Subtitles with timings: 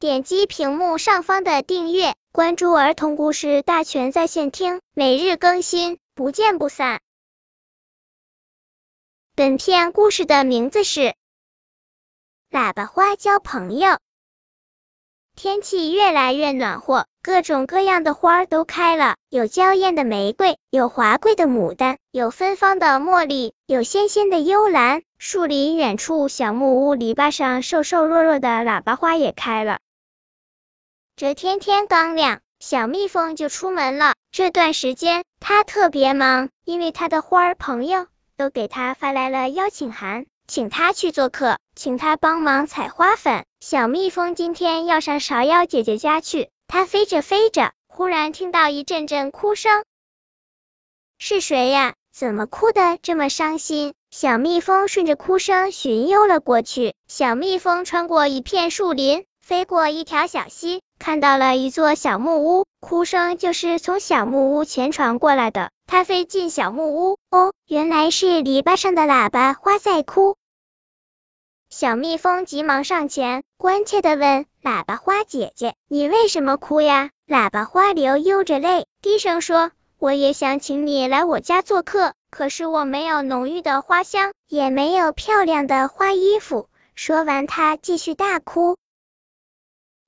[0.00, 7.00] 点击屏幕上方的订阅，关注儿童故事大全在线听，每日更新，不见不散。
[9.34, 11.00] 本片故事的名字是
[12.48, 13.88] 《喇叭花交朋友》。
[15.34, 25.02] 天气越来越暖和，各种各样的花都开了，有娇艳的玫瑰，有华贵的牡丹，有芬芳的茉莉，有鲜鲜的幽兰。
[25.18, 29.80] 树林远处，小木屋篱笆上，瘦瘦弱弱的喇叭花也开了。
[31.18, 34.14] 这天天刚亮，小蜜蜂就出门了。
[34.30, 38.06] 这段时间，它特别忙，因为它的花儿朋友
[38.36, 43.44] 都给它发来了邀请函，请它去做客，请它帮忙采花粉。
[43.58, 49.82] 小蜜蜂今天要上芍药姐姐家去，它飞着飞着，忽然听到一阵阵哭声。
[51.18, 51.94] 是谁呀？
[52.12, 53.92] 怎么哭的这么伤心？
[54.12, 56.94] 小蜜蜂顺着哭声寻幽了过去。
[57.08, 65.70] 小蜜蜂穿过一片树林，飞过一条小溪，看到了一座小木屋，哭声就是从小木屋前传过来的。
[65.86, 70.36] 它飞进小木屋，哦，原来是篱笆上的喇叭花在哭。
[71.70, 88.76] 小蜜蜂急忙上前，关切的问：“喇叭花姐姐，你为什么哭呀？”喇叭花流悠着泪，低声说：“我也想请你来我家做客，可是我没有浓郁的花香，也没有漂亮的花衣服。”说完，它继续大哭。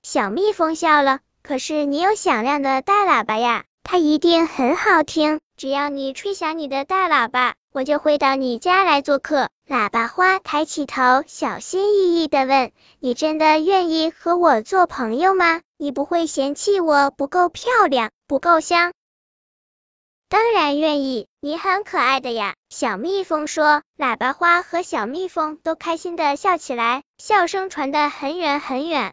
[0.03, 5.41] 小蜜蜂笑了：“可是你有响亮的大喇叭呀，它一定很好听。
[5.59, 15.61] 只要你吹响你的大喇叭，我就会到你家来做客。”喇叭花抬起头，小心翼翼的问：“你真的愿意和我做朋友吗？
[15.77, 18.93] 你不会嫌弃我不够漂亮，不够香
[20.31, 23.83] ？”“当然愿意，你很可爱的呀。”小蜜蜂说。
[23.99, 29.13] 喇叭花和小蜜蜂都开心的笑起来，笑声传得很远很远。